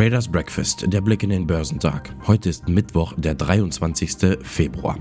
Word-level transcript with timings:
Traders 0.00 0.28
Breakfast, 0.28 0.90
der 0.90 1.02
Blick 1.02 1.22
in 1.24 1.28
den 1.28 1.46
Börsentag. 1.46 2.16
Heute 2.26 2.48
ist 2.48 2.70
Mittwoch, 2.70 3.12
der 3.18 3.34
23. 3.34 4.38
Februar. 4.40 4.98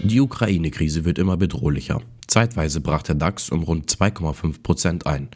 Die 0.00 0.20
Ukraine-Krise 0.20 1.04
wird 1.04 1.18
immer 1.18 1.36
bedrohlicher. 1.36 2.02
Zeitweise 2.28 2.80
brach 2.80 3.02
der 3.02 3.16
DAX 3.16 3.50
um 3.50 3.64
rund 3.64 3.90
2,5 3.90 4.62
Prozent 4.62 5.06
ein. 5.08 5.28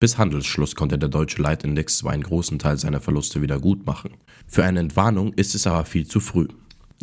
Bis 0.00 0.16
Handelsschluss 0.16 0.74
konnte 0.74 0.96
der 0.96 1.10
deutsche 1.10 1.42
Leitindex 1.42 1.98
zwar 1.98 2.12
einen 2.12 2.22
großen 2.22 2.58
Teil 2.58 2.78
seiner 2.78 3.02
Verluste 3.02 3.42
wieder 3.42 3.60
gut 3.60 3.84
machen. 3.84 4.12
Für 4.46 4.64
eine 4.64 4.80
Entwarnung 4.80 5.34
ist 5.34 5.54
es 5.54 5.66
aber 5.66 5.84
viel 5.84 6.06
zu 6.06 6.18
früh. 6.18 6.48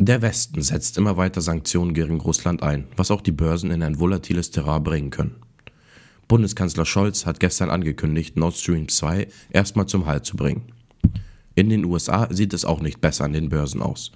Der 0.00 0.22
Westen 0.22 0.60
setzt 0.60 0.98
immer 0.98 1.16
weiter 1.16 1.40
Sanktionen 1.40 1.94
gegen 1.94 2.20
Russland 2.20 2.64
ein, 2.64 2.88
was 2.96 3.12
auch 3.12 3.20
die 3.20 3.30
Börsen 3.30 3.70
in 3.70 3.84
ein 3.84 4.00
volatiles 4.00 4.50
Terrain 4.50 4.82
bringen 4.82 5.10
können. 5.10 5.43
Bundeskanzler 6.34 6.84
Scholz 6.84 7.26
hat 7.26 7.38
gestern 7.38 7.70
angekündigt, 7.70 8.36
Nord 8.36 8.56
Stream 8.56 8.88
2 8.88 9.28
erstmal 9.50 9.86
zum 9.86 10.06
Halt 10.06 10.26
zu 10.26 10.36
bringen. 10.36 10.64
In 11.54 11.68
den 11.68 11.84
USA 11.84 12.26
sieht 12.28 12.52
es 12.52 12.64
auch 12.64 12.80
nicht 12.80 13.00
besser 13.00 13.24
an 13.24 13.32
den 13.32 13.50
Börsen 13.50 13.80
aus. 13.80 14.10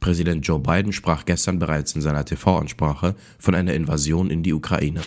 Präsident 0.00 0.46
Joe 0.46 0.60
Biden 0.60 0.94
sprach 0.94 1.26
gestern 1.26 1.58
bereits 1.58 1.92
in 1.92 2.00
seiner 2.00 2.24
TV-Ansprache 2.24 3.16
von 3.38 3.54
einer 3.54 3.74
Invasion 3.74 4.30
in 4.30 4.42
die 4.42 4.54
Ukraine. 4.54 5.02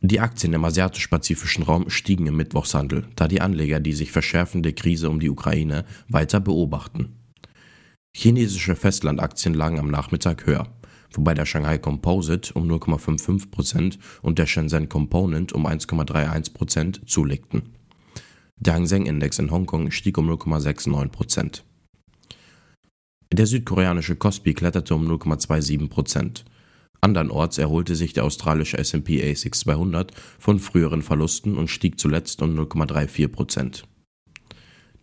Die 0.00 0.20
Aktien 0.20 0.54
im 0.54 0.64
asiatisch-pazifischen 0.64 1.64
Raum 1.64 1.90
stiegen 1.90 2.26
im 2.26 2.38
Mittwochshandel, 2.38 3.04
da 3.14 3.28
die 3.28 3.42
Anleger 3.42 3.78
die 3.78 3.92
sich 3.92 4.12
verschärfende 4.12 4.72
Krise 4.72 5.10
um 5.10 5.20
die 5.20 5.28
Ukraine 5.28 5.84
weiter 6.08 6.40
beobachten. 6.40 7.18
Chinesische 8.16 8.76
Festlandaktien 8.76 9.52
lagen 9.52 9.78
am 9.78 9.90
Nachmittag 9.90 10.46
höher 10.46 10.72
wobei 11.16 11.34
der 11.34 11.46
Shanghai 11.46 11.78
Composite 11.78 12.54
um 12.54 12.70
0,55% 12.70 13.98
und 14.22 14.38
der 14.38 14.46
Shenzhen 14.46 14.88
Component 14.88 15.52
um 15.52 15.66
1,31% 15.66 17.06
zulegten. 17.06 17.62
Der 18.58 18.74
Hang 18.74 18.86
Seng 18.86 19.06
Index 19.06 19.38
in 19.38 19.50
Hongkong 19.50 19.90
stieg 19.90 20.18
um 20.18 20.30
0,69%. 20.30 21.62
Der 23.32 23.46
südkoreanische 23.46 24.16
Kospi 24.16 24.54
kletterte 24.54 24.94
um 24.94 25.10
0,27%. 25.10 26.44
Andernorts 27.00 27.58
erholte 27.58 27.96
sich 27.96 28.12
der 28.12 28.24
australische 28.24 28.78
S&P 28.78 29.28
ASX 29.28 29.60
200 29.60 30.12
von 30.38 30.60
früheren 30.60 31.02
Verlusten 31.02 31.56
und 31.56 31.68
stieg 31.68 31.98
zuletzt 31.98 32.42
um 32.42 32.56
0,34%. 32.56 33.82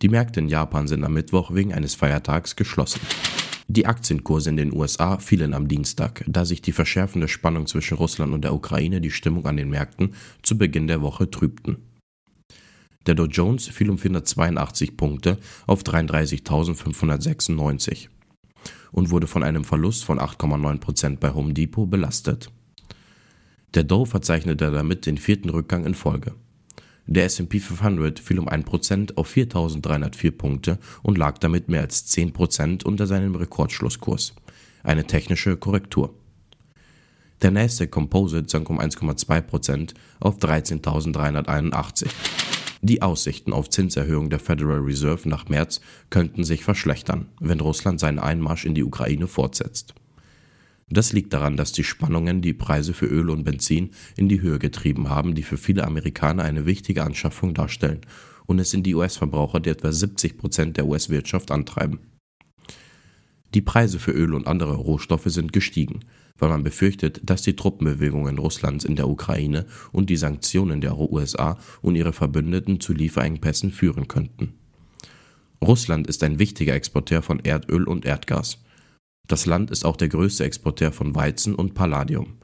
Die 0.01 0.07
Märkte 0.07 0.39
in 0.39 0.47
Japan 0.47 0.87
sind 0.87 1.03
am 1.03 1.13
Mittwoch 1.13 1.53
wegen 1.53 1.73
eines 1.73 1.95
Feiertags 1.95 2.55
geschlossen. 2.55 3.01
Die 3.71 3.85
Aktienkurse 3.85 4.49
in 4.49 4.57
den 4.57 4.73
USA 4.73 5.19
fielen 5.19 5.53
am 5.53 5.67
Dienstag, 5.67 6.25
da 6.27 6.43
sich 6.43 6.63
die 6.63 6.71
verschärfende 6.71 7.27
Spannung 7.27 7.67
zwischen 7.67 7.97
Russland 7.97 8.33
und 8.33 8.43
der 8.43 8.55
Ukraine 8.55 8.99
die 8.99 9.11
Stimmung 9.11 9.45
an 9.45 9.57
den 9.57 9.69
Märkten 9.69 10.15
zu 10.41 10.57
Beginn 10.57 10.87
der 10.87 11.03
Woche 11.03 11.29
trübten. 11.29 11.77
Der 13.05 13.13
Dow 13.13 13.27
Jones 13.27 13.67
fiel 13.67 13.91
um 13.91 13.99
482 13.99 14.97
Punkte 14.97 15.37
auf 15.67 15.83
33.596 15.83 18.07
und 18.91 19.11
wurde 19.11 19.27
von 19.27 19.43
einem 19.43 19.63
Verlust 19.63 20.03
von 20.03 20.17
8,9% 20.17 21.17
bei 21.17 21.35
Home 21.35 21.53
Depot 21.53 21.87
belastet. 21.87 22.51
Der 23.75 23.83
Dow 23.83 24.05
verzeichnete 24.05 24.71
damit 24.71 25.05
den 25.05 25.19
vierten 25.19 25.49
Rückgang 25.49 25.85
in 25.85 25.93
Folge. 25.93 26.33
Der 27.11 27.25
S&P 27.25 27.59
500 27.59 28.19
fiel 28.19 28.37
um 28.37 28.47
1% 28.47 29.17
auf 29.17 29.35
4.304 29.35 30.29
Punkte 30.29 30.77
und 31.01 31.17
lag 31.17 31.39
damit 31.39 31.67
mehr 31.67 31.81
als 31.81 32.07
10% 32.07 32.83
unter 32.83 33.07
seinem 33.07 33.33
Rekordschlusskurs. 33.33 34.35
Eine 34.83 35.07
technische 35.07 35.57
Korrektur. 35.57 36.13
Der 37.41 37.49
Nasdaq 37.49 37.89
Composite 37.89 38.47
sank 38.47 38.69
um 38.69 38.79
1,2% 38.79 39.95
auf 40.19 40.37
13.381. 40.37 42.09
Die 42.83 43.01
Aussichten 43.01 43.53
auf 43.53 43.71
Zinserhöhung 43.71 44.29
der 44.29 44.39
Federal 44.39 44.77
Reserve 44.77 45.27
nach 45.27 45.49
März 45.49 45.81
könnten 46.11 46.43
sich 46.43 46.63
verschlechtern, 46.63 47.25
wenn 47.39 47.59
Russland 47.59 47.99
seinen 47.99 48.19
Einmarsch 48.19 48.65
in 48.65 48.75
die 48.75 48.83
Ukraine 48.83 49.25
fortsetzt. 49.25 49.95
Das 50.91 51.13
liegt 51.13 51.33
daran, 51.33 51.55
dass 51.55 51.71
die 51.71 51.83
Spannungen 51.83 52.41
die 52.41 52.53
Preise 52.53 52.93
für 52.93 53.05
Öl 53.05 53.29
und 53.29 53.43
Benzin 53.43 53.91
in 54.15 54.27
die 54.27 54.41
Höhe 54.41 54.57
getrieben 54.57 55.09
haben, 55.09 55.35
die 55.35 55.43
für 55.43 55.57
viele 55.57 55.85
Amerikaner 55.85 56.43
eine 56.43 56.65
wichtige 56.65 57.03
Anschaffung 57.03 57.53
darstellen 57.53 58.01
und 58.49 58.57
es 58.57 58.71
sind 58.71 58.87
die 58.87 58.95
US-Verbraucher, 58.95 59.59
die 59.59 59.69
etwa 59.69 59.91
70 59.91 60.39
Prozent 60.39 60.77
der 60.77 60.87
US-Wirtschaft 60.87 61.51
antreiben. 61.51 61.99
Die 63.53 63.61
Preise 63.61 63.99
für 63.99 64.11
Öl 64.11 64.33
und 64.33 64.47
andere 64.47 64.75
Rohstoffe 64.75 65.27
sind 65.27 65.53
gestiegen, 65.53 65.99
weil 66.39 66.49
man 66.49 66.63
befürchtet, 66.63 67.21
dass 67.23 67.43
die 67.43 67.55
Truppenbewegungen 67.55 68.39
Russlands 68.39 68.85
in 68.85 68.95
der 68.95 69.07
Ukraine 69.07 69.67
und 69.91 70.09
die 70.09 70.17
Sanktionen 70.17 70.81
der 70.81 70.97
USA 70.97 71.59
und 71.83 71.95
ihre 71.95 72.13
Verbündeten 72.13 72.79
zu 72.79 72.93
Lieferengpässen 72.93 73.71
führen 73.71 74.07
könnten. 74.07 74.53
Russland 75.63 76.07
ist 76.07 76.23
ein 76.23 76.39
wichtiger 76.39 76.73
Exporteur 76.73 77.21
von 77.21 77.39
Erdöl 77.41 77.83
und 77.83 78.03
Erdgas. 78.05 78.57
Das 79.29 79.45
Land 79.45 79.69
ist 79.69 79.85
auch 79.85 79.95
der 79.95 80.09
größte 80.09 80.43
Exporteur 80.43 80.91
von 80.91 81.13
Weizen 81.13 81.53
und 81.53 81.75
Palladium. 81.75 82.39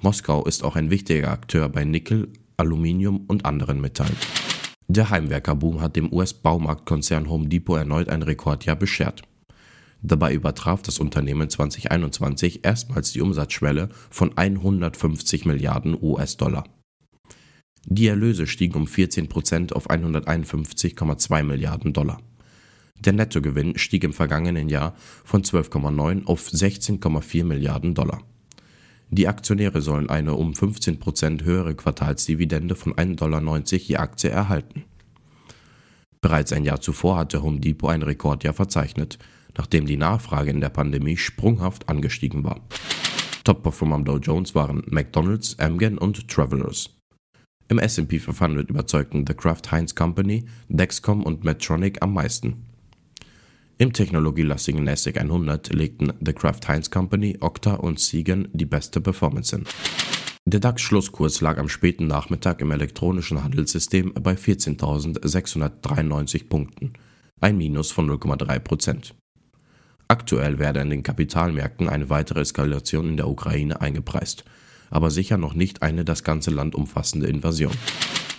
Moskau 0.00 0.46
ist 0.46 0.64
auch 0.64 0.76
ein 0.76 0.88
wichtiger 0.88 1.30
Akteur 1.30 1.68
bei 1.68 1.84
Nickel, 1.84 2.32
Aluminium 2.56 3.26
und 3.28 3.44
anderen 3.44 3.82
Metallen. 3.82 4.16
Der 4.88 5.10
Heimwerkerboom 5.10 5.82
hat 5.82 5.94
dem 5.94 6.10
US-Baumarktkonzern 6.10 7.28
Home 7.28 7.48
Depot 7.48 7.78
erneut 7.78 8.08
ein 8.08 8.22
Rekordjahr 8.22 8.76
beschert. 8.76 9.20
Dabei 10.00 10.32
übertraf 10.32 10.80
das 10.80 10.98
Unternehmen 10.98 11.50
2021 11.50 12.64
erstmals 12.64 13.12
die 13.12 13.20
Umsatzschwelle 13.20 13.90
von 14.08 14.34
150 14.34 15.44
Milliarden 15.44 15.98
US-Dollar. 16.00 16.64
Die 17.84 18.06
Erlöse 18.06 18.46
stiegen 18.46 18.76
um 18.76 18.86
14 18.86 19.28
Prozent 19.28 19.74
auf 19.74 19.90
151,2 19.90 21.42
Milliarden 21.42 21.92
Dollar. 21.92 22.22
Der 23.04 23.12
Nettogewinn 23.12 23.76
stieg 23.78 24.04
im 24.04 24.12
vergangenen 24.12 24.68
Jahr 24.68 24.94
von 25.24 25.42
12,9 25.42 26.24
auf 26.26 26.48
16,4 26.48 27.44
Milliarden 27.44 27.94
Dollar. 27.94 28.22
Die 29.10 29.26
Aktionäre 29.26 29.82
sollen 29.82 30.08
eine 30.08 30.34
um 30.34 30.54
15 30.54 31.00
Prozent 31.00 31.44
höhere 31.44 31.74
Quartalsdividende 31.74 32.76
von 32.76 32.94
1,90 32.94 33.16
Dollar 33.16 33.62
je 33.66 33.96
Aktie 33.96 34.30
erhalten. 34.30 34.84
Bereits 36.20 36.52
ein 36.52 36.64
Jahr 36.64 36.80
zuvor 36.80 37.16
hatte 37.16 37.42
Home 37.42 37.58
Depot 37.58 37.90
ein 37.90 38.02
Rekordjahr 38.02 38.54
verzeichnet, 38.54 39.18
nachdem 39.56 39.86
die 39.86 39.96
Nachfrage 39.96 40.50
in 40.50 40.60
der 40.60 40.68
Pandemie 40.70 41.16
sprunghaft 41.16 41.88
angestiegen 41.88 42.44
war. 42.44 42.60
Top-Performer 43.42 43.96
am 43.96 44.04
Dow 44.04 44.18
Jones 44.18 44.54
waren 44.54 44.84
McDonald's, 44.86 45.58
Amgen 45.58 45.98
und 45.98 46.28
Travelers. 46.28 46.90
Im 47.68 47.80
S&P 47.80 48.20
500 48.20 48.70
überzeugten 48.70 49.24
The 49.26 49.34
Kraft 49.34 49.72
Heinz 49.72 49.96
Company, 49.96 50.44
Dexcom 50.68 51.24
und 51.24 51.42
Medtronic 51.42 52.00
am 52.00 52.14
meisten. 52.14 52.71
Im 53.82 53.92
technologielastigen 53.92 54.84
NASDAQ 54.84 55.22
100 55.22 55.74
legten 55.74 56.12
The 56.24 56.32
Kraft 56.32 56.68
Heinz 56.68 56.88
Company, 56.88 57.38
Okta 57.40 57.74
und 57.74 57.98
Siegen 57.98 58.46
die 58.52 58.64
beste 58.64 59.00
Performance 59.00 59.56
hin. 59.56 59.64
Der 60.44 60.60
DAX-Schlusskurs 60.60 61.40
lag 61.40 61.58
am 61.58 61.68
späten 61.68 62.06
Nachmittag 62.06 62.60
im 62.60 62.70
elektronischen 62.70 63.42
Handelssystem 63.42 64.14
bei 64.14 64.34
14.693 64.34 66.48
Punkten, 66.48 66.92
ein 67.40 67.58
Minus 67.58 67.90
von 67.90 68.08
0,3% 68.08 69.14
Aktuell 70.06 70.60
werde 70.60 70.78
in 70.78 70.90
den 70.90 71.02
Kapitalmärkten 71.02 71.88
eine 71.88 72.08
weitere 72.08 72.42
Eskalation 72.42 73.08
in 73.08 73.16
der 73.16 73.26
Ukraine 73.26 73.80
eingepreist, 73.80 74.44
aber 74.90 75.10
sicher 75.10 75.38
noch 75.38 75.54
nicht 75.54 75.82
eine 75.82 76.04
das 76.04 76.22
ganze 76.22 76.52
Land 76.52 76.76
umfassende 76.76 77.26
Invasion. 77.26 77.74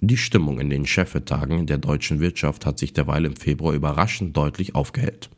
Die 0.06 0.18
Stimmung 0.18 0.60
in 0.60 0.70
den 0.70 0.86
Chefetagen 0.86 1.66
der 1.66 1.78
deutschen 1.78 2.20
Wirtschaft 2.20 2.66
hat 2.66 2.78
sich 2.78 2.92
derweil 2.92 3.24
im 3.24 3.38
Februar 3.38 3.74
überraschend 3.74 4.36
deutlich 4.36 4.76
aufgehellt. 4.76 5.30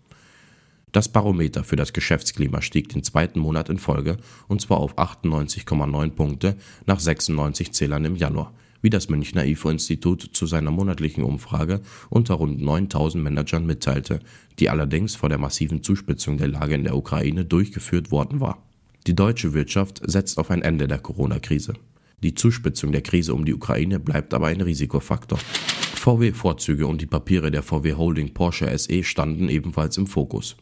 Das 0.91 1.07
Barometer 1.07 1.63
für 1.63 1.75
das 1.75 1.93
Geschäftsklima 1.93 2.63
stieg 2.63 2.89
den 2.89 3.03
zweiten 3.03 3.39
Monat 3.39 3.69
in 3.69 3.77
Folge 3.77 4.17
und 4.47 4.61
zwar 4.61 4.77
auf 4.77 4.97
98,9 4.97 6.09
Punkte 6.09 6.55
nach 6.87 6.99
96 6.99 7.73
Zählern 7.73 8.05
im 8.05 8.15
Januar, 8.15 8.53
wie 8.81 8.89
das 8.89 9.07
Münchner 9.07 9.45
IFO-Institut 9.45 10.31
zu 10.33 10.47
seiner 10.47 10.71
monatlichen 10.71 11.23
Umfrage 11.23 11.81
unter 12.09 12.33
rund 12.33 12.59
9000 12.59 13.23
Managern 13.23 13.67
mitteilte, 13.67 14.19
die 14.57 14.71
allerdings 14.71 15.15
vor 15.15 15.29
der 15.29 15.37
massiven 15.37 15.83
Zuspitzung 15.83 16.39
der 16.39 16.47
Lage 16.47 16.73
in 16.73 16.85
der 16.85 16.97
Ukraine 16.97 17.45
durchgeführt 17.45 18.09
worden 18.09 18.39
war. 18.39 18.63
Die 19.05 19.15
deutsche 19.15 19.53
Wirtschaft 19.53 20.01
setzt 20.03 20.39
auf 20.39 20.49
ein 20.49 20.63
Ende 20.63 20.87
der 20.87 20.97
Corona-Krise. 20.97 21.75
Die 22.23 22.33
Zuspitzung 22.33 22.91
der 22.91 23.01
Krise 23.01 23.33
um 23.33 23.45
die 23.45 23.53
Ukraine 23.53 23.99
bleibt 23.99 24.33
aber 24.33 24.47
ein 24.47 24.61
Risikofaktor. 24.61 25.37
VW-Vorzüge 25.37 26.87
und 26.87 27.01
die 27.01 27.07
Papiere 27.07 27.51
der 27.51 27.63
VW 27.63 27.93
Holding 27.93 28.33
Porsche 28.33 28.77
SE 28.77 29.03
standen 29.03 29.49
ebenfalls 29.49 29.97
im 29.97 30.07
Fokus. 30.07 30.55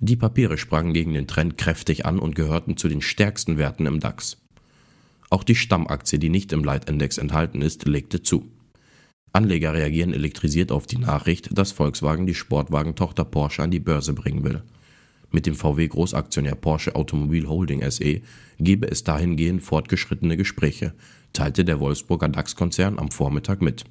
Die 0.00 0.16
Papiere 0.16 0.58
sprangen 0.58 0.94
gegen 0.94 1.12
den 1.12 1.26
Trend 1.26 1.58
kräftig 1.58 2.06
an 2.06 2.18
und 2.18 2.34
gehörten 2.34 2.76
zu 2.76 2.88
den 2.88 3.02
stärksten 3.02 3.58
Werten 3.58 3.86
im 3.86 4.00
DAX. 4.00 4.38
Auch 5.30 5.44
die 5.44 5.54
Stammaktie, 5.54 6.18
die 6.18 6.28
nicht 6.28 6.52
im 6.52 6.64
Leitindex 6.64 7.18
enthalten 7.18 7.62
ist, 7.62 7.86
legte 7.86 8.22
zu. 8.22 8.50
Anleger 9.32 9.72
reagieren 9.72 10.12
elektrisiert 10.12 10.72
auf 10.72 10.86
die 10.86 10.98
Nachricht, 10.98 11.56
dass 11.56 11.72
Volkswagen 11.72 12.26
die 12.26 12.34
Sportwagentochter 12.34 13.24
Porsche 13.24 13.62
an 13.62 13.70
die 13.70 13.80
Börse 13.80 14.12
bringen 14.12 14.44
will. 14.44 14.62
Mit 15.32 15.46
dem 15.46 15.54
VW-Großaktionär 15.54 16.54
Porsche 16.54 16.94
Automobil 16.94 17.48
Holding 17.48 17.82
SE 17.90 18.20
gebe 18.58 18.90
es 18.90 19.02
dahingehend 19.02 19.62
fortgeschrittene 19.62 20.36
Gespräche, 20.36 20.92
teilte 21.32 21.64
der 21.64 21.80
Wolfsburger 21.80 22.28
DAX-Konzern 22.28 22.98
am 22.98 23.10
Vormittag 23.10 23.62
mit. 23.62 23.84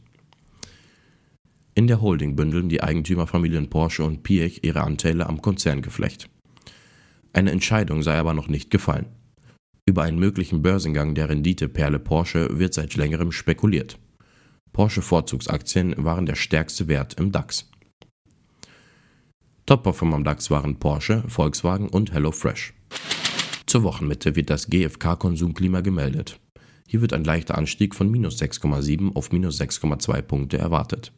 In 1.73 1.87
der 1.87 2.01
Holding 2.01 2.35
bündeln 2.35 2.69
die 2.69 2.83
Eigentümerfamilien 2.83 3.69
Porsche 3.69 4.03
und 4.03 4.21
Piech 4.21 4.59
ihre 4.63 4.81
Anteile 4.81 5.27
am 5.27 5.41
Konzerngeflecht. 5.41 6.29
Eine 7.33 7.51
Entscheidung 7.51 8.03
sei 8.03 8.19
aber 8.19 8.35
noch 8.35 8.47
nicht 8.47 8.69
gefallen. 8.69 9.07
Über 9.87 10.03
einen 10.03 10.19
möglichen 10.19 10.61
Börsengang 10.61 11.15
der 11.15 11.29
Renditeperle 11.29 11.97
Porsche 11.97 12.59
wird 12.59 12.75
seit 12.75 12.95
längerem 12.95 13.31
spekuliert. 13.31 13.97
Porsche 14.73 15.01
Vorzugsaktien 15.01 15.95
waren 15.97 16.27
der 16.27 16.35
stärkste 16.35 16.87
Wert 16.87 17.15
im 17.15 17.31
DAX. 17.31 17.70
Top-Performer 19.71 20.17
am 20.17 20.25
DAX 20.25 20.51
waren 20.51 20.75
Porsche, 20.75 21.23
Volkswagen 21.29 21.87
und 21.87 22.11
HelloFresh. 22.11 22.73
Zur 23.67 23.83
Wochenmitte 23.83 24.35
wird 24.35 24.49
das 24.49 24.69
GfK-Konsumklima 24.69 25.79
gemeldet. 25.79 26.41
Hier 26.89 26.99
wird 26.99 27.13
ein 27.13 27.23
leichter 27.23 27.57
Anstieg 27.57 27.95
von 27.95 28.11
minus 28.11 28.41
6,7 28.41 29.15
auf 29.15 29.31
minus 29.31 29.61
6,2 29.61 30.21
Punkte 30.23 30.57
erwartet. 30.57 31.13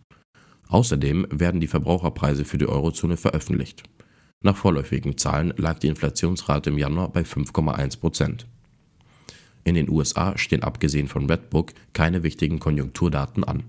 Außerdem 0.67 1.25
werden 1.31 1.61
die 1.61 1.67
Verbraucherpreise 1.67 2.45
für 2.45 2.59
die 2.59 2.67
Eurozone 2.67 3.17
veröffentlicht. 3.17 3.81
Nach 4.43 4.55
vorläufigen 4.55 5.17
Zahlen 5.17 5.55
lag 5.57 5.79
die 5.79 5.87
Inflationsrate 5.87 6.69
im 6.69 6.77
Januar 6.77 7.11
bei 7.11 7.21
5,1 7.21 7.99
Prozent. 7.99 8.45
In 9.63 9.73
den 9.73 9.89
USA 9.89 10.37
stehen 10.37 10.61
abgesehen 10.61 11.07
von 11.07 11.27
Redbook 11.27 11.73
keine 11.93 12.21
wichtigen 12.21 12.59
Konjunkturdaten 12.59 13.43
an. 13.45 13.63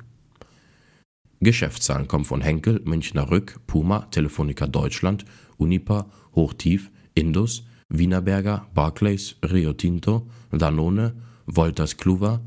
Geschäftszahlen 1.44 2.08
kommen 2.08 2.24
von 2.24 2.40
Henkel, 2.40 2.80
Münchner 2.84 3.30
Rück, 3.30 3.60
Puma, 3.66 4.00
Telefonica 4.10 4.66
Deutschland, 4.66 5.24
Unipa, 5.56 6.10
Hochtief, 6.34 6.90
Indus, 7.14 7.64
Wienerberger, 7.88 8.66
Barclays, 8.74 9.36
Rio 9.44 9.72
Tinto, 9.72 10.28
Danone, 10.50 11.14
Wolters 11.46 11.96
Kluwer, 11.96 12.40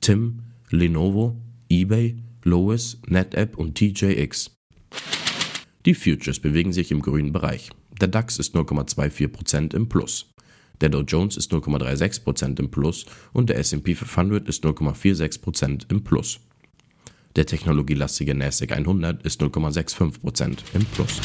Tim, 0.00 0.42
Lenovo, 0.70 1.36
eBay, 1.68 2.16
Lois, 2.44 2.98
NetApp 3.06 3.56
und 3.56 3.74
TJX. 3.74 4.50
Die 5.84 5.94
Futures 5.94 6.38
bewegen 6.38 6.72
sich 6.72 6.92
im 6.92 7.02
grünen 7.02 7.32
Bereich. 7.32 7.70
Der 8.00 8.08
DAX 8.08 8.38
ist 8.38 8.54
0,24% 8.54 9.74
im 9.74 9.88
Plus. 9.88 10.32
Der 10.80 10.88
Dow 10.88 11.02
Jones 11.02 11.36
ist 11.36 11.52
0,36% 11.52 12.58
im 12.58 12.70
Plus 12.70 13.06
und 13.32 13.48
der 13.48 13.58
S&P 13.58 13.94
500 13.94 14.48
ist 14.48 14.64
0,46% 14.64 15.90
im 15.90 16.02
Plus. 16.02 16.40
Der 17.36 17.46
technologielastige 17.46 18.34
NASDAQ 18.34 18.72
100 18.72 19.22
ist 19.24 19.40
0,65% 19.40 20.58
im 20.74 20.84
Plus. 20.86 21.20